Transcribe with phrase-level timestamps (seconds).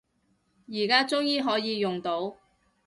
[0.67, 2.35] 而家終於可以用到